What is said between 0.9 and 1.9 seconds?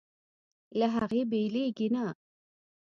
هغې بېلېږي